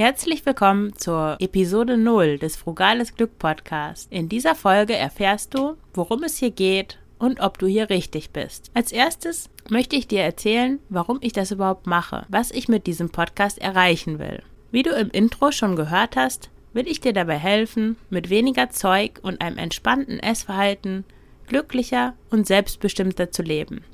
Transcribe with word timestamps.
Herzlich 0.00 0.46
willkommen 0.46 0.96
zur 0.96 1.36
Episode 1.40 1.98
0 1.98 2.38
des 2.38 2.56
Frugales 2.56 3.14
Glück 3.16 3.38
Podcast. 3.38 4.10
In 4.10 4.30
dieser 4.30 4.54
Folge 4.54 4.96
erfährst 4.96 5.52
du, 5.52 5.76
worum 5.92 6.22
es 6.22 6.38
hier 6.38 6.52
geht 6.52 6.98
und 7.18 7.40
ob 7.40 7.58
du 7.58 7.66
hier 7.66 7.90
richtig 7.90 8.30
bist. 8.30 8.70
Als 8.72 8.92
erstes 8.92 9.50
möchte 9.68 9.96
ich 9.96 10.08
dir 10.08 10.22
erzählen, 10.22 10.78
warum 10.88 11.18
ich 11.20 11.34
das 11.34 11.50
überhaupt 11.50 11.86
mache, 11.86 12.24
was 12.30 12.50
ich 12.50 12.66
mit 12.66 12.86
diesem 12.86 13.10
Podcast 13.10 13.58
erreichen 13.58 14.18
will. 14.18 14.42
Wie 14.70 14.82
du 14.82 14.88
im 14.88 15.10
Intro 15.10 15.52
schon 15.52 15.76
gehört 15.76 16.16
hast, 16.16 16.48
will 16.72 16.88
ich 16.88 17.02
dir 17.02 17.12
dabei 17.12 17.36
helfen, 17.36 17.96
mit 18.08 18.30
weniger 18.30 18.70
Zeug 18.70 19.20
und 19.20 19.42
einem 19.42 19.58
entspannten 19.58 20.18
Essverhalten 20.18 21.04
glücklicher 21.46 22.14
und 22.30 22.46
selbstbestimmter 22.46 23.32
zu 23.32 23.42
leben. 23.42 23.84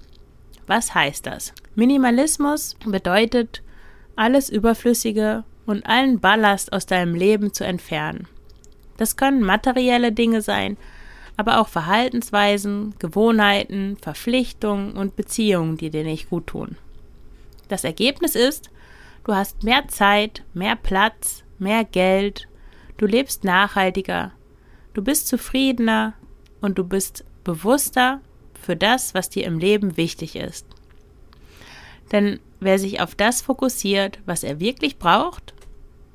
Was 0.69 0.95
heißt 0.95 1.27
das? 1.27 1.53
Minimalismus 1.75 2.77
bedeutet, 2.85 3.65
alles 4.15 4.49
Überflüssige 4.51 5.43
und 5.67 5.85
allen 5.87 6.21
Ballast 6.21 6.73
aus 6.73 6.87
deinem 6.87 7.15
Leben 7.15 7.53
zu 7.53 7.65
entfernen. 7.65 8.29
Das 8.97 9.17
können 9.17 9.43
materielle 9.43 10.13
Dinge 10.13 10.41
sein, 10.41 10.77
aber 11.37 11.61
auch 11.61 11.69
Verhaltensweisen, 11.69 12.95
Gewohnheiten, 12.99 13.97
Verpflichtungen 14.01 14.93
und 14.97 15.17
Beziehungen, 15.17 15.77
die 15.77 15.91
dir 15.91 16.05
nicht 16.05 16.31
gut 16.31 16.47
tun. 16.47 16.77
Das 17.69 17.85
Ergebnis 17.85 18.35
ist, 18.35 18.71
du 19.25 19.35
hast 19.35 19.63
mehr 19.65 19.89
Zeit, 19.89 20.45
mehr 20.55 20.77
Platz, 20.77 21.43
mehr 21.59 21.85
Geld, 21.85 22.49
du 22.97 23.07
lebst 23.07 23.45
nachhaltiger, 23.45 24.33
du 24.95 25.03
bist 25.03 25.29
zufriedener 25.29 26.15
und 26.61 26.79
du 26.79 26.85
bist 26.85 27.25
bewusster 27.45 28.21
für 28.55 28.77
das, 28.77 29.15
was 29.15 29.29
dir 29.29 29.45
im 29.45 29.59
Leben 29.59 29.97
wichtig 29.97 30.37
ist. 30.37 30.67
Denn 32.13 32.41
wer 32.61 32.79
sich 32.79 33.01
auf 33.01 33.15
das 33.15 33.43
fokussiert, 33.43 34.21
was 34.27 34.43
er 34.43 34.61
wirklich 34.61 34.99
braucht 34.99 35.56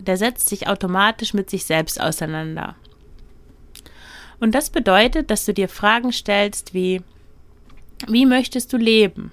der 0.07 0.17
setzt 0.17 0.49
sich 0.49 0.67
automatisch 0.67 1.33
mit 1.33 1.49
sich 1.49 1.65
selbst 1.65 1.99
auseinander. 1.99 2.75
Und 4.39 4.55
das 4.55 4.69
bedeutet, 4.69 5.29
dass 5.29 5.45
du 5.45 5.53
dir 5.53 5.69
Fragen 5.69 6.11
stellst 6.11 6.73
wie, 6.73 7.01
wie 8.07 8.25
möchtest 8.25 8.73
du 8.73 8.77
leben? 8.77 9.31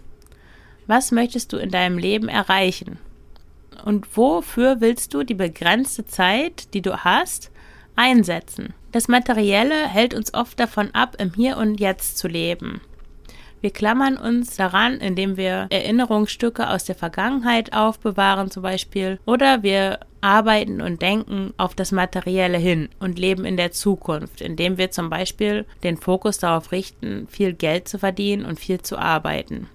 Was 0.87 1.13
möchtest 1.13 1.53
du 1.53 1.57
in 1.57 1.71
deinem 1.71 1.99
Leben 1.99 2.29
erreichen? 2.29 2.99
Und 3.85 4.17
wofür 4.17 4.81
willst 4.81 5.15
du 5.15 5.23
die 5.23 5.35
begrenzte 5.35 6.05
Zeit, 6.05 6.75
die 6.75 6.83
du 6.83 7.05
hast, 7.05 7.51
einsetzen? 7.97 8.75
Das 8.93 9.09
Materielle 9.09 9.87
hält 9.87 10.15
uns 10.15 10.33
oft 10.35 10.59
davon 10.59 10.95
ab, 10.95 11.17
im 11.19 11.33
Hier 11.35 11.57
und 11.57 11.79
Jetzt 11.81 12.19
zu 12.19 12.29
leben. 12.29 12.81
Wir 13.61 13.71
klammern 13.71 14.17
uns 14.17 14.57
daran, 14.57 14.95
indem 14.95 15.37
wir 15.37 15.67
Erinnerungsstücke 15.71 16.69
aus 16.71 16.85
der 16.85 16.95
Vergangenheit 16.95 17.73
aufbewahren 17.73 18.51
zum 18.51 18.63
Beispiel, 18.63 19.19
oder 19.27 19.63
wir 19.63 20.01
arbeiten 20.21 20.81
und 20.81 21.03
denken 21.03 21.53
auf 21.57 21.75
das 21.75 21.93
Materielle 21.93 22.59
hin 22.59 22.89
und 23.01 23.19
leben 23.19 23.45
in 23.45 23.57
der 23.57 23.73
Zukunft, 23.73 24.41
indem 24.41 24.79
wir 24.79 24.91
zum 24.91 25.11
Beispiel 25.11 25.67
den 25.83 25.97
Fokus 25.97 26.39
darauf 26.39 26.73
richten, 26.73 27.27
viel 27.29 27.53
Geld 27.53 27.89
zu 27.89 27.99
verdienen 27.99 28.45
und 28.45 28.59
viel 28.59 28.81
zu 28.81 28.99
arbeiten. 28.99 29.69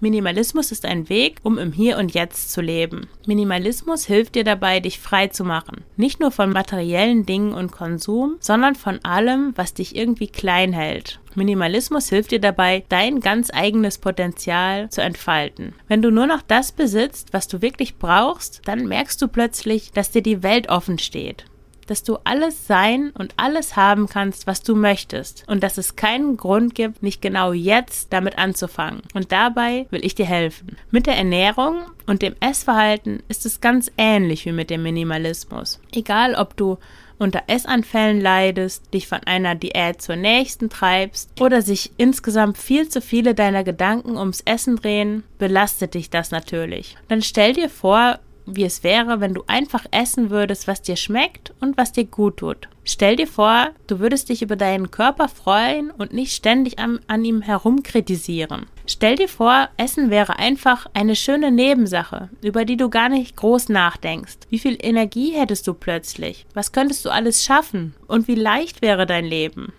Minimalismus 0.00 0.72
ist 0.72 0.86
ein 0.86 1.10
Weg, 1.10 1.36
um 1.42 1.58
im 1.58 1.72
Hier 1.72 1.98
und 1.98 2.14
Jetzt 2.14 2.52
zu 2.52 2.62
leben. 2.62 3.08
Minimalismus 3.26 4.06
hilft 4.06 4.34
dir 4.34 4.44
dabei, 4.44 4.80
dich 4.80 4.98
frei 4.98 5.28
zu 5.28 5.44
machen. 5.44 5.84
Nicht 5.96 6.20
nur 6.20 6.30
von 6.30 6.50
materiellen 6.50 7.26
Dingen 7.26 7.52
und 7.52 7.70
Konsum, 7.70 8.36
sondern 8.40 8.74
von 8.74 8.98
allem, 9.04 9.52
was 9.56 9.74
dich 9.74 9.94
irgendwie 9.94 10.28
klein 10.28 10.72
hält. 10.72 11.20
Minimalismus 11.34 12.08
hilft 12.08 12.30
dir 12.30 12.40
dabei, 12.40 12.84
dein 12.88 13.20
ganz 13.20 13.50
eigenes 13.52 13.98
Potenzial 13.98 14.88
zu 14.88 15.02
entfalten. 15.02 15.74
Wenn 15.86 16.00
du 16.00 16.10
nur 16.10 16.26
noch 16.26 16.42
das 16.42 16.72
besitzt, 16.72 17.32
was 17.32 17.46
du 17.46 17.60
wirklich 17.60 17.98
brauchst, 17.98 18.62
dann 18.64 18.86
merkst 18.86 19.20
du 19.20 19.28
plötzlich, 19.28 19.92
dass 19.92 20.10
dir 20.10 20.22
die 20.22 20.42
Welt 20.42 20.70
offen 20.70 20.98
steht 20.98 21.44
dass 21.90 22.04
du 22.04 22.18
alles 22.22 22.68
sein 22.68 23.10
und 23.18 23.34
alles 23.36 23.74
haben 23.74 24.06
kannst, 24.06 24.46
was 24.46 24.62
du 24.62 24.76
möchtest 24.76 25.42
und 25.48 25.60
dass 25.64 25.76
es 25.76 25.96
keinen 25.96 26.36
Grund 26.36 26.76
gibt, 26.76 27.02
nicht 27.02 27.20
genau 27.20 27.52
jetzt 27.52 28.12
damit 28.12 28.38
anzufangen. 28.38 29.02
Und 29.12 29.32
dabei 29.32 29.86
will 29.90 30.04
ich 30.04 30.14
dir 30.14 30.24
helfen. 30.24 30.76
Mit 30.92 31.08
der 31.08 31.16
Ernährung 31.16 31.82
und 32.06 32.22
dem 32.22 32.36
Essverhalten 32.38 33.24
ist 33.26 33.44
es 33.44 33.60
ganz 33.60 33.90
ähnlich 33.98 34.46
wie 34.46 34.52
mit 34.52 34.70
dem 34.70 34.84
Minimalismus. 34.84 35.80
Egal, 35.92 36.36
ob 36.36 36.56
du 36.56 36.78
unter 37.18 37.42
Essanfällen 37.48 38.20
leidest, 38.20 38.94
dich 38.94 39.08
von 39.08 39.20
einer 39.26 39.56
Diät 39.56 40.00
zur 40.00 40.14
nächsten 40.14 40.70
treibst 40.70 41.40
oder 41.40 41.60
sich 41.60 41.90
insgesamt 41.96 42.56
viel 42.56 42.88
zu 42.88 43.00
viele 43.00 43.34
deiner 43.34 43.64
Gedanken 43.64 44.16
ums 44.16 44.42
Essen 44.42 44.76
drehen, 44.76 45.24
belastet 45.38 45.94
dich 45.94 46.08
das 46.08 46.30
natürlich. 46.30 46.96
Dann 47.08 47.20
stell 47.20 47.52
dir 47.52 47.68
vor, 47.68 48.20
wie 48.56 48.64
es 48.64 48.82
wäre, 48.82 49.20
wenn 49.20 49.34
du 49.34 49.44
einfach 49.46 49.84
essen 49.90 50.30
würdest, 50.30 50.66
was 50.66 50.82
dir 50.82 50.96
schmeckt 50.96 51.52
und 51.60 51.76
was 51.76 51.92
dir 51.92 52.04
gut 52.04 52.38
tut. 52.38 52.68
Stell 52.84 53.16
dir 53.16 53.26
vor, 53.26 53.70
du 53.86 54.00
würdest 54.00 54.28
dich 54.28 54.42
über 54.42 54.56
deinen 54.56 54.90
Körper 54.90 55.28
freuen 55.28 55.90
und 55.90 56.12
nicht 56.12 56.34
ständig 56.34 56.78
an, 56.78 57.00
an 57.06 57.24
ihm 57.24 57.42
herumkritisieren. 57.42 58.66
Stell 58.86 59.16
dir 59.16 59.28
vor, 59.28 59.68
Essen 59.76 60.10
wäre 60.10 60.38
einfach 60.38 60.86
eine 60.94 61.14
schöne 61.14 61.52
Nebensache, 61.52 62.30
über 62.42 62.64
die 62.64 62.76
du 62.76 62.90
gar 62.90 63.08
nicht 63.08 63.36
groß 63.36 63.68
nachdenkst. 63.68 64.38
Wie 64.48 64.58
viel 64.58 64.76
Energie 64.80 65.32
hättest 65.32 65.66
du 65.66 65.74
plötzlich? 65.74 66.46
Was 66.54 66.72
könntest 66.72 67.04
du 67.04 67.10
alles 67.10 67.44
schaffen? 67.44 67.94
Und 68.08 68.26
wie 68.26 68.34
leicht 68.34 68.82
wäre 68.82 69.06
dein 69.06 69.24
Leben? 69.24 69.72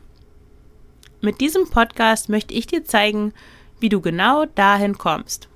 Mit 1.19 1.41
diesem 1.41 1.69
Podcast 1.69 2.29
möchte 2.29 2.53
ich 2.53 2.67
dir 2.67 2.85
zeigen, 2.85 3.33
wie 3.79 3.89
du 3.89 3.99
genau 3.99 4.45
dahin 4.45 4.97
kommst. 4.97 5.49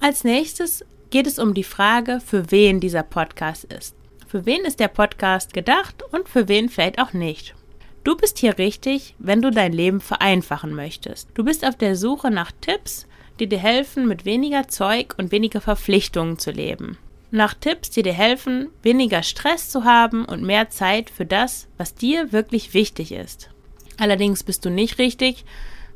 Als 0.00 0.24
nächstes 0.24 0.84
geht 1.14 1.28
es 1.28 1.38
um 1.38 1.54
die 1.54 1.62
Frage, 1.62 2.18
für 2.18 2.50
wen 2.50 2.80
dieser 2.80 3.04
Podcast 3.04 3.62
ist. 3.62 3.94
Für 4.26 4.46
wen 4.46 4.64
ist 4.64 4.80
der 4.80 4.88
Podcast 4.88 5.52
gedacht 5.54 6.02
und 6.10 6.28
für 6.28 6.48
wen 6.48 6.68
vielleicht 6.68 6.98
auch 6.98 7.12
nicht. 7.12 7.54
Du 8.02 8.16
bist 8.16 8.38
hier 8.38 8.58
richtig, 8.58 9.14
wenn 9.20 9.40
du 9.40 9.52
dein 9.52 9.72
Leben 9.72 10.00
vereinfachen 10.00 10.74
möchtest. 10.74 11.28
Du 11.34 11.44
bist 11.44 11.64
auf 11.64 11.76
der 11.76 11.94
Suche 11.94 12.32
nach 12.32 12.50
Tipps, 12.60 13.06
die 13.38 13.48
dir 13.48 13.60
helfen, 13.60 14.08
mit 14.08 14.24
weniger 14.24 14.66
Zeug 14.66 15.14
und 15.16 15.30
weniger 15.30 15.60
Verpflichtungen 15.60 16.36
zu 16.40 16.50
leben. 16.50 16.98
Nach 17.30 17.54
Tipps, 17.54 17.90
die 17.90 18.02
dir 18.02 18.12
helfen, 18.12 18.70
weniger 18.82 19.22
Stress 19.22 19.70
zu 19.70 19.84
haben 19.84 20.24
und 20.24 20.42
mehr 20.42 20.68
Zeit 20.70 21.10
für 21.10 21.26
das, 21.26 21.68
was 21.78 21.94
dir 21.94 22.32
wirklich 22.32 22.74
wichtig 22.74 23.12
ist. 23.12 23.50
Allerdings 23.98 24.42
bist 24.42 24.64
du 24.64 24.68
nicht 24.68 24.98
richtig, 24.98 25.44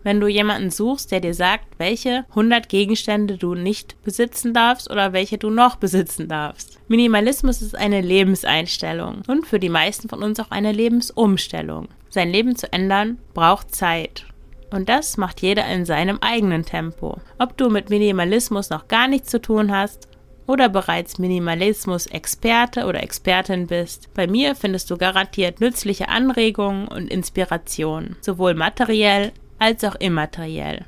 wenn 0.08 0.20
du 0.20 0.26
jemanden 0.26 0.70
suchst, 0.70 1.12
der 1.12 1.20
dir 1.20 1.34
sagt, 1.34 1.66
welche 1.76 2.24
100 2.30 2.70
Gegenstände 2.70 3.36
du 3.36 3.54
nicht 3.54 4.02
besitzen 4.04 4.54
darfst 4.54 4.90
oder 4.90 5.12
welche 5.12 5.36
du 5.36 5.50
noch 5.50 5.76
besitzen 5.76 6.28
darfst. 6.28 6.78
Minimalismus 6.88 7.60
ist 7.60 7.76
eine 7.76 8.00
Lebenseinstellung 8.00 9.20
und 9.26 9.46
für 9.46 9.58
die 9.58 9.68
meisten 9.68 10.08
von 10.08 10.22
uns 10.22 10.40
auch 10.40 10.50
eine 10.50 10.72
Lebensumstellung. 10.72 11.88
Sein 12.08 12.30
Leben 12.30 12.56
zu 12.56 12.72
ändern 12.72 13.18
braucht 13.34 13.74
Zeit. 13.74 14.24
Und 14.70 14.88
das 14.88 15.18
macht 15.18 15.42
jeder 15.42 15.66
in 15.66 15.84
seinem 15.84 16.16
eigenen 16.22 16.64
Tempo. 16.64 17.20
Ob 17.38 17.58
du 17.58 17.68
mit 17.68 17.90
Minimalismus 17.90 18.70
noch 18.70 18.88
gar 18.88 19.08
nichts 19.08 19.28
zu 19.28 19.42
tun 19.42 19.70
hast 19.76 20.08
oder 20.46 20.70
bereits 20.70 21.18
Minimalismus-Experte 21.18 22.86
oder 22.86 23.02
Expertin 23.02 23.66
bist. 23.66 24.08
Bei 24.14 24.26
mir 24.26 24.54
findest 24.54 24.90
du 24.90 24.96
garantiert 24.96 25.60
nützliche 25.60 26.08
Anregungen 26.08 26.88
und 26.88 27.10
Inspirationen, 27.10 28.16
sowohl 28.22 28.54
materiell 28.54 29.32
als 29.58 29.84
auch 29.84 29.94
immateriell. 29.96 30.84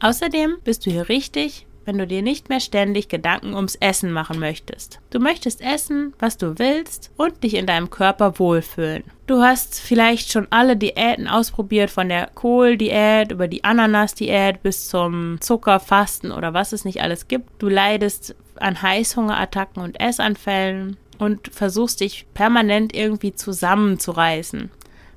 Außerdem 0.00 0.56
bist 0.64 0.84
du 0.86 0.90
hier 0.90 1.08
richtig, 1.08 1.66
wenn 1.84 1.98
du 1.98 2.06
dir 2.06 2.22
nicht 2.22 2.48
mehr 2.48 2.60
ständig 2.60 3.08
Gedanken 3.08 3.54
ums 3.54 3.76
Essen 3.76 4.12
machen 4.12 4.38
möchtest. 4.38 5.00
Du 5.10 5.18
möchtest 5.18 5.60
essen, 5.60 6.12
was 6.18 6.36
du 6.36 6.58
willst 6.58 7.10
und 7.16 7.42
dich 7.42 7.54
in 7.54 7.66
deinem 7.66 7.90
Körper 7.90 8.38
wohlfühlen. 8.38 9.04
Du 9.26 9.42
hast 9.42 9.80
vielleicht 9.80 10.30
schon 10.30 10.46
alle 10.50 10.76
Diäten 10.76 11.28
ausprobiert, 11.28 11.90
von 11.90 12.08
der 12.08 12.28
Kohldiät 12.34 13.32
über 13.32 13.48
die 13.48 13.64
Ananas-Diät 13.64 14.62
bis 14.62 14.88
zum 14.88 15.40
Zuckerfasten 15.40 16.32
oder 16.32 16.54
was 16.54 16.72
es 16.72 16.84
nicht 16.84 17.02
alles 17.02 17.28
gibt. 17.28 17.50
Du 17.60 17.68
leidest 17.68 18.34
an 18.56 18.82
Heißhungerattacken 18.82 19.82
und 19.82 20.00
Essanfällen 20.00 20.96
und 21.18 21.48
versuchst 21.52 22.00
dich 22.00 22.26
permanent 22.34 22.94
irgendwie 22.94 23.34
zusammenzureißen 23.34 24.70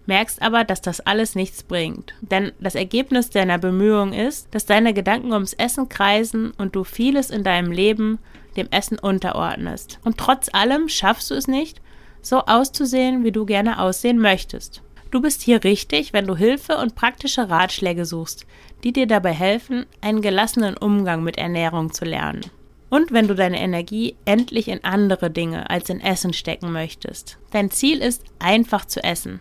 merkst 0.06 0.42
aber, 0.42 0.64
dass 0.64 0.82
das 0.82 1.00
alles 1.02 1.36
nichts 1.36 1.64
bringt. 1.64 2.14
Denn 2.22 2.52
das 2.60 2.76
Ergebnis 2.76 3.30
deiner 3.30 3.58
Bemühungen 3.58 4.14
ist, 4.14 4.54
dass 4.54 4.66
deine 4.66 4.94
Gedanken 4.94 5.34
ums 5.34 5.54
Essen 5.54 5.90
kreisen 5.90 6.52
und 6.58 6.76
du 6.76 6.84
vieles 6.84 7.30
in 7.30 7.44
deinem 7.44 7.72
Leben 7.72 8.20
dem 8.56 8.68
Essen 8.72 9.00
unterordnest. 9.00 10.00
Und 10.04 10.18
trotz 10.18 10.50
allem 10.54 10.90
schaffst 10.90 11.30
du 11.32 11.36
es 11.36 11.48
nicht, 11.48 11.82
so 12.22 12.40
auszusehen, 12.46 13.24
wie 13.24 13.32
du 13.32 13.46
gerne 13.46 13.80
aussehen 13.80 14.20
möchtest. 14.20 14.82
Du 15.12 15.22
bist 15.22 15.42
hier 15.42 15.64
richtig, 15.64 16.14
wenn 16.14 16.28
du 16.28 16.36
Hilfe 16.36 16.78
und 16.78 16.96
praktische 16.96 17.50
Ratschläge 17.50 18.06
suchst, 18.06 18.46
die 18.84 18.92
dir 18.92 19.08
dabei 19.08 19.32
helfen, 19.32 19.86
einen 20.02 20.22
gelassenen 20.22 20.76
Umgang 20.76 21.24
mit 21.24 21.38
Ernährung 21.38 21.94
zu 21.94 22.06
lernen. 22.06 22.42
Und 22.90 23.12
wenn 23.12 23.28
du 23.28 23.36
deine 23.36 23.60
Energie 23.60 24.16
endlich 24.26 24.68
in 24.68 24.84
andere 24.84 25.30
Dinge 25.32 25.70
als 25.70 25.90
in 25.90 26.02
Essen 26.02 26.34
stecken 26.34 26.72
möchtest. 26.72 27.38
Dein 27.52 27.72
Ziel 27.72 28.00
ist, 28.00 28.24
einfach 28.40 28.86
zu 28.86 29.04
essen. 29.04 29.40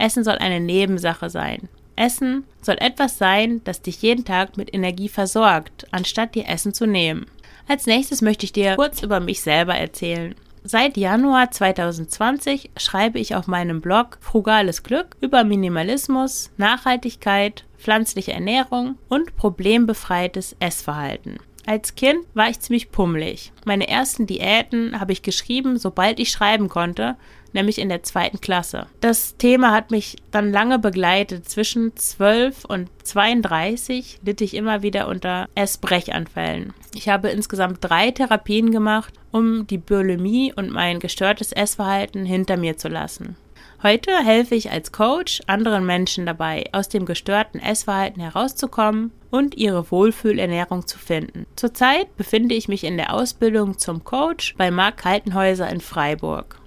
Essen 0.00 0.24
soll 0.24 0.36
eine 0.38 0.60
Nebensache 0.60 1.30
sein. 1.30 1.68
Essen 1.96 2.44
soll 2.62 2.76
etwas 2.80 3.18
sein, 3.18 3.60
das 3.64 3.82
dich 3.82 4.00
jeden 4.00 4.24
Tag 4.24 4.56
mit 4.56 4.72
Energie 4.72 5.08
versorgt, 5.08 5.86
anstatt 5.90 6.34
dir 6.34 6.48
Essen 6.48 6.72
zu 6.72 6.86
nehmen. 6.86 7.26
Als 7.68 7.86
nächstes 7.86 8.22
möchte 8.22 8.46
ich 8.46 8.52
dir 8.52 8.74
kurz 8.76 9.02
über 9.02 9.20
mich 9.20 9.42
selber 9.42 9.74
erzählen. 9.74 10.34
Seit 10.62 10.96
Januar 10.96 11.50
2020 11.50 12.70
schreibe 12.76 13.18
ich 13.18 13.34
auf 13.34 13.46
meinem 13.46 13.80
Blog 13.80 14.18
Frugales 14.20 14.82
Glück 14.82 15.16
über 15.20 15.44
Minimalismus, 15.44 16.50
Nachhaltigkeit, 16.56 17.64
pflanzliche 17.78 18.32
Ernährung 18.32 18.98
und 19.08 19.36
problembefreites 19.36 20.56
Essverhalten. 20.60 21.38
Als 21.66 21.94
Kind 21.94 22.24
war 22.34 22.50
ich 22.50 22.60
ziemlich 22.60 22.90
pummelig. 22.90 23.52
Meine 23.64 23.88
ersten 23.88 24.26
Diäten 24.26 24.98
habe 24.98 25.12
ich 25.12 25.22
geschrieben, 25.22 25.78
sobald 25.78 26.18
ich 26.18 26.30
schreiben 26.30 26.68
konnte, 26.68 27.16
nämlich 27.54 27.78
in 27.78 27.88
der 27.88 28.02
zweiten 28.02 28.40
Klasse. 28.40 28.86
Das 29.00 29.36
Thema 29.36 29.72
hat 29.72 29.90
mich 29.90 30.16
dann 30.30 30.52
lange 30.52 30.78
begleitet. 30.78 31.48
Zwischen 31.48 31.96
12 31.96 32.64
und 32.64 32.88
32 33.04 34.20
litt 34.24 34.40
ich 34.40 34.54
immer 34.54 34.82
wieder 34.82 35.08
unter 35.08 35.48
Essbrechanfällen. 35.54 36.72
Ich 36.94 37.08
habe 37.08 37.28
insgesamt 37.28 37.78
drei 37.80 38.10
Therapien 38.10 38.70
gemacht, 38.70 39.14
um 39.30 39.66
die 39.66 39.78
Bulimie 39.78 40.52
und 40.54 40.70
mein 40.70 41.00
gestörtes 41.00 41.52
Essverhalten 41.52 42.24
hinter 42.24 42.56
mir 42.56 42.76
zu 42.76 42.88
lassen. 42.88 43.36
Heute 43.82 44.12
helfe 44.22 44.54
ich 44.54 44.70
als 44.70 44.92
Coach 44.92 45.40
anderen 45.46 45.86
Menschen 45.86 46.26
dabei, 46.26 46.64
aus 46.72 46.90
dem 46.90 47.06
gestörten 47.06 47.58
Essverhalten 47.58 48.20
herauszukommen 48.20 49.10
und 49.30 49.56
ihre 49.56 49.90
Wohlfühlernährung 49.90 50.86
zu 50.86 50.98
finden. 50.98 51.46
Zurzeit 51.56 52.14
befinde 52.18 52.54
ich 52.54 52.68
mich 52.68 52.84
in 52.84 52.98
der 52.98 53.14
Ausbildung 53.14 53.78
zum 53.78 54.04
Coach 54.04 54.54
bei 54.58 54.70
Marc 54.70 54.98
Kaltenhäuser 54.98 55.70
in 55.70 55.80
Freiburg. 55.80 56.59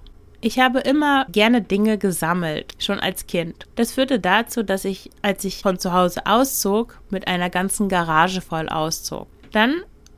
Ich 0.46 0.58
habe 0.58 0.80
immer 0.80 1.24
gerne 1.30 1.62
Dinge 1.62 1.96
gesammelt, 1.96 2.74
schon 2.78 3.00
als 3.00 3.26
Kind. 3.26 3.64
Das 3.76 3.92
führte 3.92 4.20
dazu, 4.20 4.62
dass 4.62 4.84
ich, 4.84 5.08
als 5.22 5.42
ich 5.44 5.62
von 5.62 5.78
zu 5.78 5.94
Hause 5.94 6.26
auszog, 6.26 7.00
mit 7.08 7.28
einer 7.28 7.48
ganzen 7.48 7.88
Garage 7.88 8.42
voll 8.42 8.68
auszog. 8.68 9.26
Dann, 9.52 9.76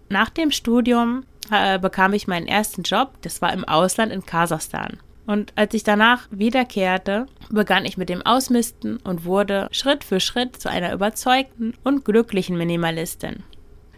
nach 0.09 0.29
dem 0.31 0.51
Studium, 0.51 1.23
äh, 1.53 1.79
bekam 1.79 2.13
ich 2.13 2.27
meinen 2.27 2.49
ersten 2.49 2.83
Job, 2.83 3.13
das 3.23 3.41
war 3.41 3.53
im 3.53 3.65
Ausland 3.65 4.11
in 4.11 4.27
Kasachstan. 4.27 4.99
Und 5.29 5.53
als 5.55 5.75
ich 5.75 5.85
danach 5.85 6.27
wiederkehrte, 6.33 7.27
begann 7.49 7.85
ich 7.85 7.97
mit 7.97 8.09
dem 8.09 8.23
Ausmisten 8.23 8.97
und 8.97 9.27
wurde 9.27 9.69
Schritt 9.71 10.03
für 10.03 10.19
Schritt 10.19 10.61
zu 10.61 10.69
einer 10.69 10.93
überzeugten 10.93 11.75
und 11.85 12.05
glücklichen 12.05 12.59
Minimalistin. 12.59 13.45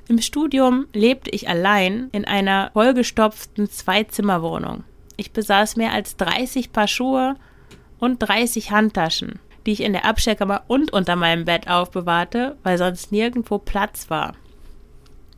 Im 0.08 0.20
Studium 0.20 0.88
lebte 0.92 1.30
ich 1.30 1.48
allein 1.48 2.10
in 2.12 2.26
einer 2.26 2.70
vollgestopften 2.74 3.70
Zwei-Zimmer-Wohnung. 3.70 4.84
Ich 5.20 5.32
besaß 5.32 5.74
mehr 5.74 5.92
als 5.92 6.16
30 6.16 6.72
Paar 6.72 6.86
Schuhe 6.86 7.34
und 7.98 8.18
30 8.20 8.70
Handtaschen, 8.70 9.40
die 9.66 9.72
ich 9.72 9.82
in 9.82 9.92
der 9.92 10.04
Abstellkammer 10.04 10.62
und 10.68 10.92
unter 10.92 11.16
meinem 11.16 11.44
Bett 11.44 11.68
aufbewahrte, 11.68 12.56
weil 12.62 12.78
sonst 12.78 13.10
nirgendwo 13.10 13.58
Platz 13.58 14.10
war. 14.10 14.34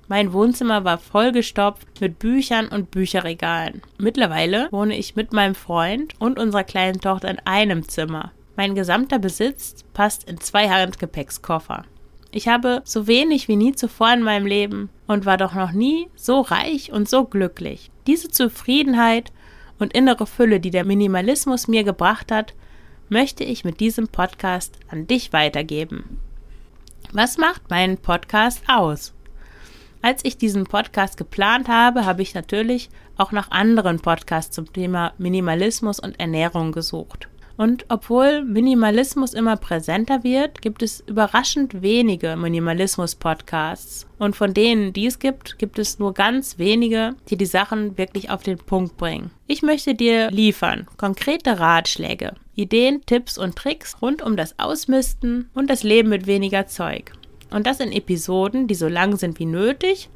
Mein 0.06 0.34
Wohnzimmer 0.34 0.84
war 0.84 0.98
vollgestopft 0.98 1.98
mit 1.98 2.18
Büchern 2.18 2.68
und 2.68 2.90
Bücherregalen. 2.90 3.80
Mittlerweile 3.96 4.68
wohne 4.70 4.98
ich 4.98 5.16
mit 5.16 5.32
meinem 5.32 5.54
Freund 5.54 6.12
und 6.18 6.38
unserer 6.38 6.64
kleinen 6.64 7.00
Tochter 7.00 7.30
in 7.30 7.38
einem 7.46 7.88
Zimmer. 7.88 8.32
Mein 8.56 8.74
gesamter 8.74 9.18
Besitz 9.18 9.82
passt 9.94 10.28
in 10.28 10.38
zwei 10.42 10.68
Handgepäckskoffer. 10.68 11.84
Ich 12.32 12.48
habe 12.48 12.82
so 12.84 13.06
wenig 13.06 13.48
wie 13.48 13.56
nie 13.56 13.72
zuvor 13.72 14.12
in 14.12 14.22
meinem 14.22 14.44
Leben 14.44 14.90
und 15.06 15.24
war 15.24 15.38
doch 15.38 15.54
noch 15.54 15.72
nie 15.72 16.08
so 16.16 16.42
reich 16.42 16.92
und 16.92 17.08
so 17.08 17.24
glücklich. 17.24 17.90
Diese 18.06 18.28
Zufriedenheit 18.28 19.32
und 19.80 19.92
innere 19.92 20.26
Fülle, 20.26 20.60
die 20.60 20.70
der 20.70 20.84
Minimalismus 20.84 21.68
mir 21.68 21.84
gebracht 21.84 22.30
hat, 22.30 22.54
möchte 23.08 23.42
ich 23.42 23.64
mit 23.64 23.80
diesem 23.80 24.08
Podcast 24.08 24.78
an 24.88 25.06
dich 25.06 25.32
weitergeben. 25.32 26.20
Was 27.12 27.38
macht 27.38 27.70
meinen 27.70 27.98
Podcast 27.98 28.62
aus? 28.68 29.12
Als 30.02 30.24
ich 30.24 30.38
diesen 30.38 30.64
Podcast 30.64 31.16
geplant 31.16 31.68
habe, 31.68 32.06
habe 32.06 32.22
ich 32.22 32.34
natürlich 32.34 32.88
auch 33.16 33.32
nach 33.32 33.50
anderen 33.50 34.00
Podcasts 34.00 34.54
zum 34.54 34.72
Thema 34.72 35.12
Minimalismus 35.18 35.98
und 35.98 36.18
Ernährung 36.20 36.72
gesucht. 36.72 37.28
Und 37.60 37.84
obwohl 37.90 38.42
Minimalismus 38.42 39.34
immer 39.34 39.58
präsenter 39.58 40.24
wird, 40.24 40.62
gibt 40.62 40.82
es 40.82 41.00
überraschend 41.06 41.82
wenige 41.82 42.34
Minimalismus-Podcasts. 42.36 44.06
Und 44.18 44.34
von 44.34 44.54
denen, 44.54 44.94
die 44.94 45.04
es 45.04 45.18
gibt, 45.18 45.58
gibt 45.58 45.78
es 45.78 45.98
nur 45.98 46.14
ganz 46.14 46.56
wenige, 46.56 47.16
die 47.28 47.36
die 47.36 47.44
Sachen 47.44 47.98
wirklich 47.98 48.30
auf 48.30 48.42
den 48.42 48.56
Punkt 48.56 48.96
bringen. 48.96 49.30
Ich 49.46 49.60
möchte 49.60 49.94
dir 49.94 50.30
liefern 50.30 50.86
konkrete 50.96 51.60
Ratschläge, 51.60 52.32
Ideen, 52.54 53.02
Tipps 53.04 53.36
und 53.36 53.56
Tricks 53.56 54.00
rund 54.00 54.22
um 54.22 54.38
das 54.38 54.58
Ausmisten 54.58 55.50
und 55.52 55.68
das 55.68 55.82
Leben 55.82 56.08
mit 56.08 56.26
weniger 56.26 56.66
Zeug. 56.66 57.12
Und 57.50 57.66
das 57.66 57.80
in 57.80 57.92
Episoden, 57.92 58.68
die 58.68 58.74
so 58.74 58.88
lang 58.88 59.18
sind 59.18 59.38
wie 59.38 59.44
nötig 59.44 60.08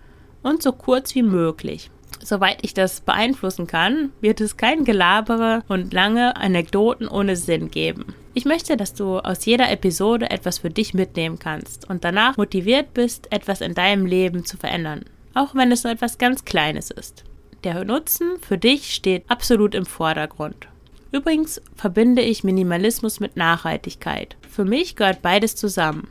und 0.43 0.63
so 0.63 0.73
kurz 0.73 1.15
wie 1.15 1.23
möglich. 1.23 1.91
Soweit 2.25 2.61
ich 2.63 2.73
das 2.73 3.03
beeinflussen 3.03 3.67
kann, 3.67 4.11
wird 4.23 4.41
es 4.41 4.57
kein 4.57 4.87
Gelabere 4.87 5.63
und 5.69 5.93
lange 5.93 6.37
Anekdoten 6.37 7.07
ohne 7.07 7.37
Sinn 7.37 7.71
geben. 7.71 8.15
Ich 8.33 8.47
möchte, 8.47 8.79
dass 8.79 8.95
du 8.95 9.19
aus 9.19 9.45
jeder 9.45 9.71
Episode 9.71 10.31
etwas 10.31 10.61
für 10.61 10.71
dich 10.71 10.95
mitnehmen 10.95 11.39
kannst 11.39 11.89
und 11.91 12.03
danach 12.03 12.39
motiviert 12.39 12.95
bist, 12.95 13.31
etwas 13.31 13.61
in 13.61 13.75
deinem 13.75 14.07
Leben 14.07 14.47
zu 14.47 14.57
verändern, 14.57 15.05
auch 15.35 15.55
wenn 15.55 15.71
es 15.71 15.85
nur 15.85 15.93
etwas 15.93 16.17
ganz 16.17 16.47
Kleines 16.47 16.91
ist. 16.91 17.25
Der 17.63 17.85
Nutzen 17.85 18.39
für 18.41 18.57
dich 18.57 18.95
steht 18.95 19.25
absolut 19.29 19.75
im 19.75 19.85
Vordergrund. 19.85 20.67
Übrigens 21.13 21.61
verbinde 21.77 22.23
ich 22.23 22.43
Minimalismus 22.43 23.21
mit 23.21 23.37
Nachhaltigkeit. 23.37 24.37
Für 24.49 24.65
mich 24.65 24.97
gehört 24.97 25.21
beides 25.21 25.57
zusammen. 25.57 26.09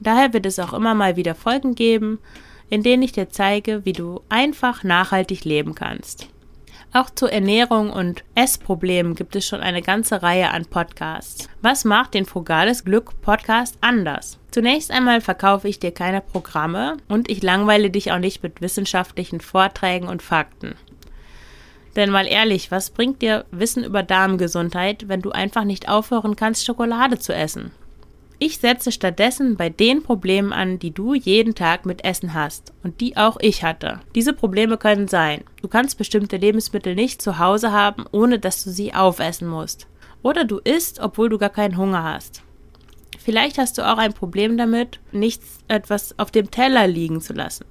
Daher 0.00 0.32
wird 0.32 0.44
es 0.44 0.58
auch 0.58 0.72
immer 0.72 0.94
mal 0.94 1.14
wieder 1.14 1.36
Folgen 1.36 1.76
geben, 1.76 2.18
in 2.70 2.82
denen 2.82 3.02
ich 3.02 3.12
dir 3.12 3.28
zeige, 3.28 3.84
wie 3.84 3.92
du 3.92 4.22
einfach 4.28 4.84
nachhaltig 4.84 5.44
leben 5.44 5.74
kannst. 5.74 6.28
Auch 6.92 7.10
zur 7.10 7.32
Ernährung 7.32 7.92
und 7.92 8.24
Essproblemen 8.34 9.14
gibt 9.14 9.36
es 9.36 9.46
schon 9.46 9.60
eine 9.60 9.80
ganze 9.80 10.22
Reihe 10.22 10.50
an 10.50 10.66
Podcasts. 10.66 11.48
Was 11.62 11.84
macht 11.84 12.14
den 12.14 12.26
Frugales 12.26 12.84
Glück 12.84 13.20
Podcast 13.20 13.78
anders? 13.80 14.38
Zunächst 14.50 14.90
einmal 14.90 15.20
verkaufe 15.20 15.68
ich 15.68 15.78
dir 15.78 15.92
keine 15.92 16.20
Programme 16.20 16.96
und 17.06 17.30
ich 17.30 17.44
langweile 17.44 17.90
dich 17.90 18.10
auch 18.10 18.18
nicht 18.18 18.42
mit 18.42 18.60
wissenschaftlichen 18.60 19.40
Vorträgen 19.40 20.08
und 20.08 20.22
Fakten. 20.22 20.74
Denn 21.94 22.10
mal 22.10 22.26
ehrlich, 22.26 22.72
was 22.72 22.90
bringt 22.90 23.22
dir 23.22 23.44
Wissen 23.52 23.84
über 23.84 24.02
Darmgesundheit, 24.02 25.08
wenn 25.08 25.22
du 25.22 25.30
einfach 25.30 25.64
nicht 25.64 25.88
aufhören 25.88 26.34
kannst, 26.34 26.64
Schokolade 26.64 27.18
zu 27.18 27.32
essen? 27.32 27.70
Ich 28.42 28.56
setze 28.56 28.90
stattdessen 28.90 29.58
bei 29.58 29.68
den 29.68 30.02
Problemen 30.02 30.54
an, 30.54 30.78
die 30.78 30.92
du 30.92 31.12
jeden 31.12 31.54
Tag 31.54 31.84
mit 31.84 32.06
Essen 32.06 32.32
hast 32.32 32.72
und 32.82 33.02
die 33.02 33.18
auch 33.18 33.36
ich 33.38 33.62
hatte. 33.62 34.00
Diese 34.14 34.32
Probleme 34.32 34.78
können 34.78 35.08
sein, 35.08 35.44
du 35.60 35.68
kannst 35.68 35.98
bestimmte 35.98 36.38
Lebensmittel 36.38 36.94
nicht 36.94 37.20
zu 37.20 37.38
Hause 37.38 37.70
haben, 37.70 38.06
ohne 38.12 38.38
dass 38.38 38.64
du 38.64 38.70
sie 38.70 38.94
aufessen 38.94 39.46
musst. 39.46 39.88
Oder 40.22 40.46
du 40.46 40.56
isst, 40.56 41.00
obwohl 41.00 41.28
du 41.28 41.36
gar 41.36 41.50
keinen 41.50 41.76
Hunger 41.76 42.02
hast. 42.02 42.42
Vielleicht 43.18 43.58
hast 43.58 43.76
du 43.76 43.86
auch 43.86 43.98
ein 43.98 44.14
Problem 44.14 44.56
damit, 44.56 45.00
nichts 45.12 45.58
etwas 45.68 46.18
auf 46.18 46.30
dem 46.30 46.50
Teller 46.50 46.86
liegen 46.86 47.20
zu 47.20 47.34
lassen. 47.34 47.66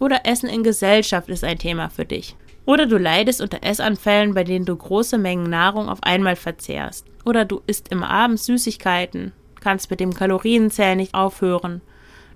Oder 0.00 0.26
Essen 0.26 0.48
in 0.48 0.64
Gesellschaft 0.64 1.28
ist 1.28 1.44
ein 1.44 1.60
Thema 1.60 1.88
für 1.88 2.04
dich. 2.04 2.34
Oder 2.66 2.86
du 2.86 2.98
leidest 2.98 3.40
unter 3.40 3.62
Essanfällen, 3.62 4.34
bei 4.34 4.42
denen 4.42 4.64
du 4.64 4.74
große 4.74 5.18
Mengen 5.18 5.48
Nahrung 5.48 5.88
auf 5.88 6.02
einmal 6.02 6.34
verzehrst. 6.34 7.06
Oder 7.24 7.44
du 7.44 7.62
isst 7.68 7.92
im 7.92 8.02
Abend 8.02 8.40
Süßigkeiten 8.40 9.32
kannst 9.64 9.90
mit 9.90 9.98
dem 9.98 10.14
Kalorienzählen 10.14 10.98
nicht 10.98 11.14
aufhören. 11.14 11.80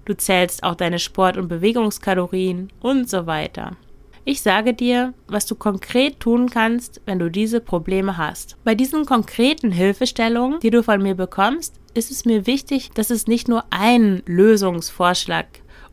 Du 0.06 0.16
zählst 0.16 0.64
auch 0.64 0.74
deine 0.74 0.98
Sport- 0.98 1.36
und 1.36 1.48
Bewegungskalorien 1.48 2.70
und 2.80 3.08
so 3.08 3.26
weiter. 3.26 3.76
Ich 4.24 4.42
sage 4.42 4.74
dir, 4.74 5.14
was 5.26 5.46
du 5.46 5.54
konkret 5.54 6.20
tun 6.20 6.50
kannst, 6.50 7.00
wenn 7.06 7.18
du 7.18 7.30
diese 7.30 7.60
Probleme 7.60 8.16
hast. 8.16 8.56
Bei 8.64 8.74
diesen 8.74 9.06
konkreten 9.06 9.70
Hilfestellungen, 9.70 10.60
die 10.60 10.70
du 10.70 10.82
von 10.82 11.02
mir 11.02 11.14
bekommst, 11.14 11.74
ist 11.94 12.10
es 12.10 12.24
mir 12.24 12.46
wichtig, 12.46 12.90
dass 12.94 13.10
es 13.10 13.26
nicht 13.26 13.48
nur 13.48 13.64
einen 13.70 14.22
Lösungsvorschlag 14.26 15.46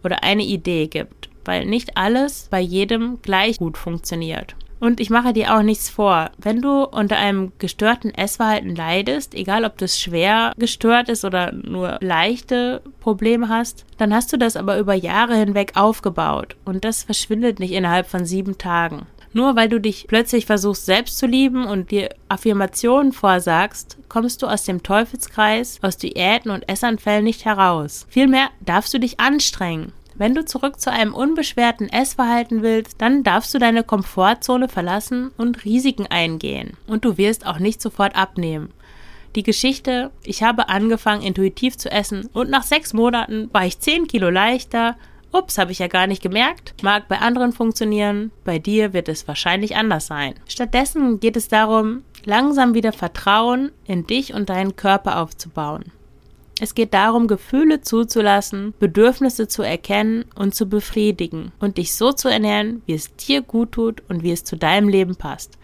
oder 0.04 0.24
eine 0.24 0.44
Idee 0.44 0.88
gibt, 0.88 1.30
weil 1.44 1.66
nicht 1.66 1.98
alles 1.98 2.48
bei 2.50 2.60
jedem 2.60 3.22
gleich 3.22 3.58
gut 3.58 3.78
funktioniert. 3.78 4.56
Und 4.80 5.00
ich 5.00 5.10
mache 5.10 5.34
dir 5.34 5.56
auch 5.56 5.62
nichts 5.62 5.90
vor. 5.90 6.32
Wenn 6.38 6.62
du 6.62 6.84
unter 6.84 7.18
einem 7.18 7.54
gestörten 7.60 8.14
Essverhalten 8.14 8.76
leidest, 8.76 9.34
egal 9.34 9.66
ob 9.66 9.78
das 9.78 10.00
schwer 10.00 10.54
gestört 10.58 11.10
ist 11.10 11.26
oder 11.26 11.52
nur 11.52 11.98
leichte 12.02 12.82
Probleme 13.00 13.50
hast, 13.50 13.86
dann 13.98 14.14
hast 14.14 14.34
du 14.34 14.38
das 14.38 14.56
aber 14.56 14.78
über 14.78 14.94
Jahre 14.94 15.36
hinweg 15.36 15.74
aufgebaut. 15.76 16.56
Und 16.66 16.84
das 16.84 17.04
verschwindet 17.04 17.60
nicht 17.60 17.72
innerhalb 17.72 18.08
von 18.08 18.26
sieben 18.26 18.58
Tagen. 18.58 19.08
Nur 19.36 19.58
weil 19.58 19.68
du 19.68 19.82
dich 19.82 20.06
plötzlich 20.08 20.46
versuchst 20.46 20.86
selbst 20.86 21.18
zu 21.18 21.26
lieben 21.26 21.66
und 21.66 21.92
dir 21.92 22.10
Affirmationen 22.30 23.12
vorsagst, 23.12 23.98
kommst 24.08 24.42
du 24.42 24.48
aus 24.48 24.64
dem 24.64 24.82
Teufelskreis, 24.82 25.80
aus 25.82 25.98
Diäten 25.98 26.52
und 26.52 26.70
Essanfällen 26.70 27.26
nicht 27.26 27.44
heraus. 27.44 28.08
Vielmehr 28.10 28.48
darfst 28.62 28.94
du 28.94 29.00
dich 29.00 29.20
anstrengen. 29.20 29.92
Wenn 30.18 30.34
du 30.34 30.46
zurück 30.46 30.80
zu 30.80 30.92
einem 30.92 31.14
unbeschwerten 31.14 31.90
Essverhalten 31.90 32.62
willst, 32.62 33.02
dann 33.02 33.24
darfst 33.24 33.54
du 33.54 33.60
deine 33.60 33.84
Komfortzone 33.84 34.70
verlassen 34.70 35.32
und 35.38 35.66
Risiken 35.66 36.08
eingehen. 36.08 36.78
Und 36.88 37.04
du 37.04 37.18
wirst 37.18 37.46
auch 37.46 37.60
nicht 37.60 37.82
sofort 37.82 38.16
abnehmen. 38.16 38.70
Die 39.36 39.44
Geschichte, 39.44 40.12
ich 40.24 40.42
habe 40.42 40.70
angefangen 40.70 41.22
intuitiv 41.22 41.78
zu 41.78 41.92
essen 41.92 42.30
und 42.32 42.50
nach 42.50 42.64
sechs 42.64 42.94
Monaten 42.94 43.50
war 43.52 43.66
ich 43.66 43.80
zehn 43.80 44.08
Kilo 44.08 44.30
leichter. 44.30 44.96
Ups, 45.34 45.58
habe 45.58 45.74
ich 45.74 45.80
ja 45.80 45.88
gar 45.88 46.08
nicht 46.08 46.24
gemerkt. 46.24 46.82
Mag 46.82 47.10
bei 47.10 47.20
anderen 47.20 47.52
funktionieren, 47.52 48.32
bei 48.46 48.58
dir 48.58 48.94
wird 48.94 49.10
es 49.10 49.28
wahrscheinlich 49.28 49.76
anders 49.76 50.08
sein. 50.08 50.36
Stattdessen 50.48 51.20
geht 51.20 51.36
es 51.36 51.50
darum, 51.50 52.04
langsam 52.24 52.74
wieder 52.74 52.94
Vertrauen 52.94 53.74
in 53.84 54.08
dich 54.08 54.34
und 54.34 54.48
deinen 54.48 54.78
Körper 54.78 55.20
aufzubauen. 55.20 55.92
Es 56.62 56.74
geht 56.74 56.94
darum, 56.94 57.28
Gefühle 57.28 57.82
zuzulassen, 57.82 58.74
Bedürfnisse 58.80 59.48
zu 59.48 59.62
erkennen 59.62 60.24
und 60.36 60.56
zu 60.56 60.68
befriedigen 60.68 61.52
und 61.60 61.78
dich 61.78 61.94
so 61.94 62.14
zu 62.14 62.30
ernähren, 62.30 62.82
wie 62.86 62.94
es 62.94 63.14
dir 63.18 63.42
gut 63.42 63.74
tut 63.74 64.04
und 64.08 64.24
wie 64.24 64.32
es 64.32 64.46
zu 64.46 64.56
deinem 64.56 64.88
Leben 64.88 65.18
passt. 65.18 65.58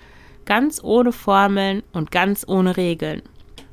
Ganz 0.43 0.83
ohne 0.83 1.13
Formeln 1.13 1.83
und 1.93 2.11
ganz 2.11 2.45
ohne 2.45 2.75
Regeln. 2.75 3.21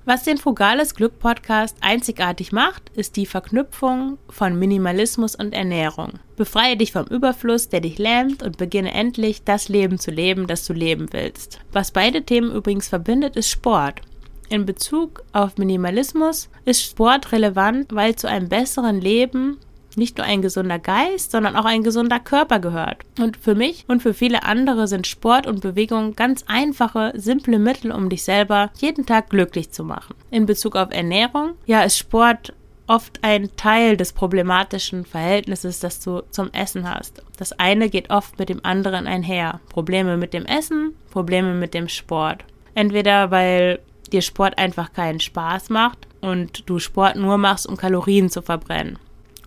Was 0.05 0.23
den 0.23 0.39
Frugales 0.39 0.95
Glück 0.95 1.19
Podcast 1.19 1.77
einzigartig 1.83 2.51
macht, 2.51 2.89
ist 2.95 3.17
die 3.17 3.27
Verknüpfung 3.27 4.17
von 4.31 4.59
Minimalismus 4.59 5.35
und 5.35 5.53
Ernährung. 5.53 6.15
Befreie 6.37 6.79
dich 6.79 6.93
vom 6.93 7.05
Überfluss, 7.09 7.69
der 7.69 7.81
dich 7.81 7.99
lähmt 7.99 8.43
und 8.43 8.57
beginne 8.57 8.95
endlich 8.95 9.45
das 9.45 9.69
Leben 9.69 9.99
zu 9.99 10.11
leben, 10.11 10.47
das 10.47 10.65
du 10.65 10.73
leben 10.73 11.09
willst. 11.11 11.61
Was 11.73 11.91
beide 11.91 12.23
Themen 12.23 12.53
übrigens 12.53 12.89
verbindet, 12.89 13.37
ist 13.37 13.51
Sport. 13.51 14.01
In 14.49 14.65
Bezug 14.65 15.23
auf 15.33 15.59
Minimalismus 15.59 16.49
ist 16.65 16.83
Sport 16.83 17.33
relevant, 17.33 17.95
weil 17.95 18.17
zu 18.17 18.29
einem 18.29 18.49
besseren 18.49 19.01
Leben 19.01 19.59
nicht 19.97 20.17
nur 20.17 20.27
ein 20.27 20.41
gesunder 20.41 20.79
Geist, 20.79 21.33
sondern 21.33 21.57
auch 21.57 21.65
ein 21.65 21.83
gesunder 21.83 22.21
Körper 22.21 22.61
gehört. 22.61 22.99
Und 23.21 23.37
für 23.37 23.55
mich 23.55 23.85
und 23.89 24.01
für 24.03 24.15
viele 24.15 24.45
andere 24.45 24.87
sind 24.87 25.07
Sport 25.07 25.47
und 25.47 25.61
Bewegung 25.61 26.15
ganz 26.15 26.45
einfache, 26.47 27.13
simple 27.17 27.59
Mittel, 27.59 27.93
um 27.93 28.09
dich 28.09 28.23
selber 28.23 28.71
jeden 28.77 29.05
Tag 29.05 29.31
glücklich 29.31 29.71
zu 29.71 29.85
machen. 29.85 30.15
In 30.31 30.47
Bezug 30.47 30.77
auf 30.77 30.93
Ernährung, 30.93 31.55
ja, 31.67 31.83
ist 31.83 31.99
Sport 31.99 32.55
oft 32.87 33.19
ein 33.23 33.51
Teil 33.57 33.99
des 33.99 34.15
problematischen 34.15 35.05
Verhältnisses, 35.05 35.81
das 35.81 36.01
du 36.01 36.23
zum 36.31 36.51
Essen 36.53 36.89
hast. 36.89 37.23
Das 37.37 37.53
eine 37.53 37.91
geht 37.91 38.09
oft 38.09 38.39
mit 38.39 38.49
dem 38.49 38.65
anderen 38.65 39.07
einher. 39.07 39.61
Probleme 39.69 40.17
mit 40.17 40.33
dem 40.33 40.47
Essen, 40.47 40.95
Probleme 41.11 41.55
mit 41.55 41.75
dem 41.75 41.89
Sport. 41.89 42.45
Entweder 42.75 43.31
weil 43.31 43.81
dir 44.13 44.23
Sport 44.23 44.59
einfach 44.59 44.93
keinen 44.93 45.21
Spaß 45.21 45.71
macht 45.71 46.07
und 46.21 46.69
du 46.69 46.79
Sport 46.79 47.17
nur 47.17 47.39
machst, 47.39 47.67
um 47.67 47.77
Kalorien 47.77 48.31
zu 48.31 48.43
verbrennen. 48.43 48.99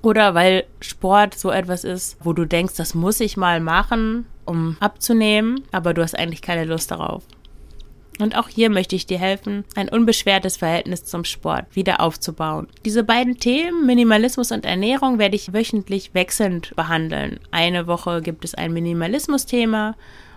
Oder 0.02 0.34
weil 0.34 0.66
Sport 0.80 1.38
so 1.38 1.52
etwas 1.52 1.84
ist, 1.84 2.18
wo 2.24 2.34
du 2.34 2.46
denkst, 2.46 2.76
das 2.76 2.96
muss 2.96 3.20
ich 3.20 3.38
mal 3.38 3.60
machen, 3.60 4.26
um 4.46 4.78
abzunehmen, 4.80 5.64
aber 5.72 5.94
du 5.94 6.02
hast 6.02 6.18
eigentlich 6.18 6.42
keine 6.42 6.66
Lust 6.66 6.92
darauf. 6.92 7.24
Und 8.20 8.38
auch 8.38 8.50
hier 8.50 8.70
möchte 8.70 8.96
ich 8.96 9.06
dir 9.06 9.18
helfen, 9.18 9.64
ein 9.76 9.90
unbeschwertes 9.90 10.58
Verhältnis 10.58 11.06
zum 11.06 11.24
Sport 11.24 11.66
wieder 11.76 12.02
aufzubauen. 12.02 12.68
Diese 12.86 13.04
beiden 13.04 13.40
Themen, 13.40 13.86
Minimalismus 13.86 14.52
und 14.52 14.66
Ernährung, 14.66 15.18
werde 15.18 15.36
ich 15.36 15.54
wöchentlich 15.54 16.14
wechselnd 16.14 16.76
behandeln. 16.76 17.40
Eine 17.52 17.88
Woche 17.88 18.22
gibt 18.22 18.46
es 18.46 18.54
ein 18.54 18.74
Minimalismus-Thema 18.74 19.96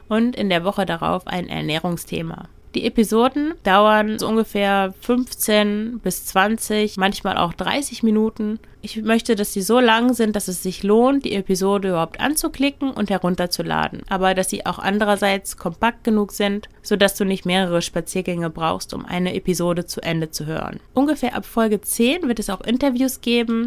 und 0.09 0.37
in 0.37 0.49
der 0.49 0.65
Woche 0.65 0.87
darauf 0.87 1.27
ein 1.27 1.49
Ernährungsthema. 1.49 2.49
Die 2.75 2.87
Episoden 2.87 3.55
dauern 3.63 4.19
so 4.19 4.27
ungefähr 4.27 4.95
15 5.01 6.01
bis 6.03 6.27
20, 6.27 6.97
manchmal 6.97 7.37
auch 7.37 7.55
30 7.55 8.03
Minuten. 8.03 8.59
Ich 8.83 9.01
möchte, 9.01 9.37
dass 9.37 9.53
sie 9.53 9.63
so 9.63 9.79
lang 9.79 10.13
sind, 10.13 10.35
dass 10.35 10.49
es 10.49 10.63
sich 10.63 10.83
lohnt, 10.83 11.25
die 11.25 11.35
Episode 11.35 11.91
überhaupt 11.91 12.19
anzuklicken 12.19 12.91
und 12.91 13.11
herunterzuladen. 13.11 14.03
Aber 14.09 14.35
dass 14.35 14.51
sie 14.51 14.67
auch 14.67 14.81
andererseits 14.81 15.57
kompakt 15.57 16.03
genug 16.03 16.33
sind, 16.33 16.69
sodass 16.83 17.15
du 17.15 17.25
nicht 17.25 17.47
mehrere 17.47 17.81
Spaziergänge 17.81 18.51
brauchst, 18.51 18.93
um 18.93 19.05
eine 19.05 19.35
Episode 19.35 19.87
zu 19.87 20.03
Ende 20.03 20.31
zu 20.31 20.47
hören. 20.47 20.81
Ungefähr 20.95 21.37
ab 21.37 21.47
Folge 21.47 21.81
10 21.81 22.27
wird 22.27 22.41
es 22.41 22.51
auch 22.51 22.61
Interviews 22.61 23.21
geben 23.21 23.67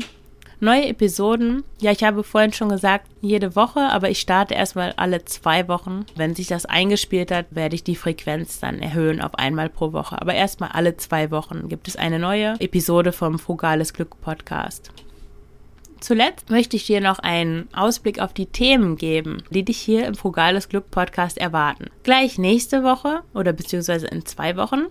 Neue 0.59 0.87
Episoden, 0.87 1.63
ja, 1.79 1.91
ich 1.91 2.03
habe 2.03 2.23
vorhin 2.23 2.51
schon 2.51 2.69
gesagt, 2.69 3.07
jede 3.21 3.55
Woche, 3.55 3.79
aber 3.79 4.09
ich 4.09 4.19
starte 4.19 4.55
erstmal 4.55 4.91
alle 4.97 5.23
zwei 5.23 5.67
Wochen. 5.67 6.07
Wenn 6.15 6.33
sich 6.33 6.47
das 6.47 6.65
eingespielt 6.65 7.29
hat, 7.29 7.45
werde 7.51 7.75
ich 7.75 7.83
die 7.83 7.95
Frequenz 7.95 8.59
dann 8.59 8.79
erhöhen 8.79 9.21
auf 9.21 9.35
einmal 9.35 9.69
pro 9.69 9.93
Woche. 9.93 10.19
Aber 10.19 10.33
erstmal 10.33 10.69
alle 10.71 10.97
zwei 10.97 11.29
Wochen 11.29 11.69
gibt 11.69 11.87
es 11.87 11.95
eine 11.95 12.17
neue 12.17 12.55
Episode 12.59 13.11
vom 13.11 13.37
Frugales 13.37 13.93
Glück 13.93 14.19
Podcast. 14.19 14.91
Zuletzt 15.99 16.49
möchte 16.49 16.75
ich 16.75 16.87
dir 16.87 17.01
noch 17.01 17.19
einen 17.19 17.69
Ausblick 17.73 18.19
auf 18.19 18.33
die 18.33 18.45
Themen 18.47 18.95
geben, 18.95 19.43
die 19.51 19.63
dich 19.63 19.77
hier 19.77 20.07
im 20.07 20.15
Frugales 20.15 20.69
Glück 20.69 20.89
Podcast 20.89 21.37
erwarten. 21.37 21.91
Gleich 22.01 22.39
nächste 22.39 22.83
Woche 22.83 23.21
oder 23.35 23.53
beziehungsweise 23.53 24.07
in 24.07 24.25
zwei 24.25 24.57
Wochen 24.57 24.87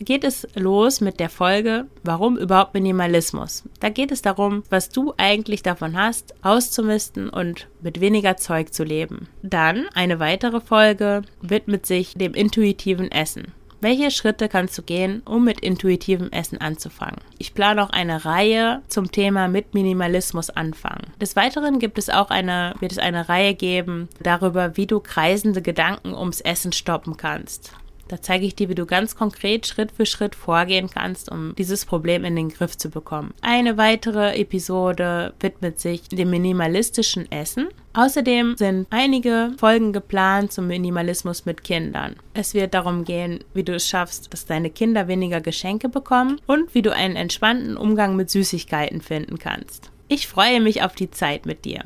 geht 0.00 0.24
es 0.24 0.46
los 0.54 1.00
mit 1.00 1.20
der 1.20 1.30
Folge, 1.30 1.86
warum 2.02 2.36
überhaupt 2.36 2.74
Minimalismus? 2.74 3.64
Da 3.80 3.88
geht 3.88 4.12
es 4.12 4.22
darum, 4.22 4.62
was 4.70 4.88
du 4.90 5.14
eigentlich 5.16 5.62
davon 5.62 5.96
hast, 5.96 6.34
auszumisten 6.42 7.28
und 7.28 7.68
mit 7.80 8.00
weniger 8.00 8.36
Zeug 8.36 8.72
zu 8.72 8.84
leben. 8.84 9.28
Dann 9.42 9.86
eine 9.94 10.20
weitere 10.20 10.60
Folge 10.60 11.22
widmet 11.40 11.86
sich 11.86 12.14
dem 12.14 12.34
intuitiven 12.34 13.10
Essen. 13.10 13.52
Welche 13.80 14.10
Schritte 14.10 14.48
kannst 14.48 14.76
du 14.78 14.82
gehen, 14.82 15.22
um 15.26 15.44
mit 15.44 15.60
intuitivem 15.60 16.32
Essen 16.32 16.58
anzufangen? 16.58 17.20
Ich 17.38 17.52
plane 17.52 17.82
auch 17.82 17.90
eine 17.90 18.24
Reihe 18.24 18.82
zum 18.88 19.12
Thema 19.12 19.48
mit 19.48 19.74
Minimalismus 19.74 20.48
anfangen. 20.48 21.12
Des 21.20 21.36
Weiteren 21.36 21.78
gibt 21.78 21.98
es 21.98 22.08
auch 22.08 22.30
eine, 22.30 22.74
wird 22.80 22.92
es 22.92 22.98
eine 22.98 23.28
Reihe 23.28 23.54
geben 23.54 24.08
darüber, 24.20 24.76
wie 24.76 24.86
du 24.86 25.00
kreisende 25.00 25.60
Gedanken 25.60 26.14
ums 26.14 26.40
Essen 26.40 26.72
stoppen 26.72 27.18
kannst. 27.18 27.72
Da 28.08 28.22
zeige 28.22 28.46
ich 28.46 28.54
dir, 28.54 28.68
wie 28.68 28.74
du 28.74 28.86
ganz 28.86 29.16
konkret 29.16 29.66
Schritt 29.66 29.90
für 29.90 30.06
Schritt 30.06 30.34
vorgehen 30.34 30.88
kannst, 30.88 31.30
um 31.30 31.54
dieses 31.56 31.84
Problem 31.84 32.24
in 32.24 32.36
den 32.36 32.50
Griff 32.50 32.76
zu 32.76 32.88
bekommen. 32.88 33.34
Eine 33.42 33.76
weitere 33.76 34.38
Episode 34.38 35.34
widmet 35.40 35.80
sich 35.80 36.02
dem 36.08 36.30
minimalistischen 36.30 37.30
Essen. 37.32 37.68
Außerdem 37.94 38.56
sind 38.56 38.86
einige 38.90 39.52
Folgen 39.58 39.92
geplant 39.92 40.52
zum 40.52 40.66
Minimalismus 40.66 41.46
mit 41.46 41.64
Kindern. 41.64 42.16
Es 42.34 42.54
wird 42.54 42.74
darum 42.74 43.04
gehen, 43.04 43.42
wie 43.54 43.64
du 43.64 43.74
es 43.74 43.88
schaffst, 43.88 44.32
dass 44.32 44.46
deine 44.46 44.70
Kinder 44.70 45.08
weniger 45.08 45.40
Geschenke 45.40 45.88
bekommen 45.88 46.40
und 46.46 46.74
wie 46.74 46.82
du 46.82 46.94
einen 46.94 47.16
entspannten 47.16 47.76
Umgang 47.76 48.14
mit 48.14 48.30
Süßigkeiten 48.30 49.00
finden 49.00 49.38
kannst. 49.38 49.90
Ich 50.08 50.28
freue 50.28 50.60
mich 50.60 50.82
auf 50.82 50.94
die 50.94 51.10
Zeit 51.10 51.46
mit 51.46 51.64
dir. 51.64 51.82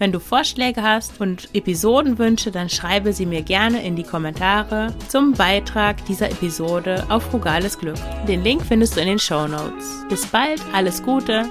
Wenn 0.00 0.12
du 0.12 0.18
Vorschläge 0.18 0.82
hast 0.82 1.20
und 1.20 1.50
Episodenwünsche, 1.52 2.50
dann 2.50 2.70
schreibe 2.70 3.12
sie 3.12 3.26
mir 3.26 3.42
gerne 3.42 3.84
in 3.84 3.96
die 3.96 4.02
Kommentare 4.02 4.94
zum 5.08 5.32
Beitrag 5.34 6.02
dieser 6.06 6.30
Episode 6.30 7.04
auf 7.10 7.24
Frugales 7.24 7.78
Glück. 7.78 7.98
Den 8.26 8.42
Link 8.42 8.62
findest 8.62 8.96
du 8.96 9.02
in 9.02 9.08
den 9.08 9.18
Show 9.18 9.46
Notes. 9.46 10.06
Bis 10.08 10.24
bald, 10.24 10.62
alles 10.72 11.02
Gute, 11.02 11.50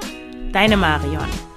deine 0.52 0.78
Marion. 0.78 1.49